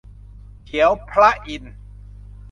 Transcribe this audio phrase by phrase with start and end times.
[0.65, 1.73] เขียวพระอินทร์